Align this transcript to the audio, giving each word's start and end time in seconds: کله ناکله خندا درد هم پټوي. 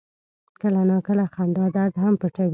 کله 0.61 0.81
ناکله 0.89 1.25
خندا 1.33 1.65
درد 1.75 1.93
هم 2.03 2.13
پټوي. 2.21 2.49